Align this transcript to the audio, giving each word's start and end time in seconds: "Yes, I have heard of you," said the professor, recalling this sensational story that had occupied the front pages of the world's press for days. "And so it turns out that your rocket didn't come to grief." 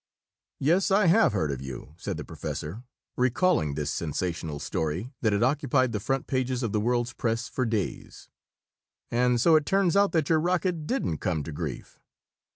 "Yes, 0.57 0.89
I 0.89 1.05
have 1.05 1.31
heard 1.31 1.51
of 1.51 1.61
you," 1.61 1.93
said 1.95 2.17
the 2.17 2.25
professor, 2.25 2.81
recalling 3.15 3.75
this 3.75 3.93
sensational 3.93 4.57
story 4.57 5.13
that 5.21 5.31
had 5.31 5.43
occupied 5.43 5.91
the 5.91 5.99
front 5.99 6.25
pages 6.25 6.63
of 6.63 6.71
the 6.71 6.79
world's 6.81 7.13
press 7.13 7.47
for 7.47 7.67
days. 7.67 8.27
"And 9.11 9.39
so 9.39 9.55
it 9.55 9.63
turns 9.63 9.95
out 9.95 10.11
that 10.13 10.27
your 10.27 10.39
rocket 10.39 10.87
didn't 10.87 11.17
come 11.19 11.43
to 11.43 11.51
grief." 11.51 11.99